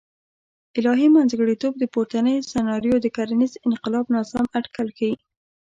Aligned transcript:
الهي 0.77 1.07
منځګړیتوب 1.15 1.73
پورتنۍ 1.93 2.35
سناریو 2.51 2.95
د 3.01 3.07
کرنیز 3.17 3.53
انقلاب 3.67 4.05
ناسم 4.15 4.43
اټکل 4.57 4.87
ښیي. 4.97 5.13